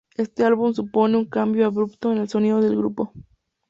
[0.17, 3.13] Este álbum supone un cambio abrupto en el sonido del grupo.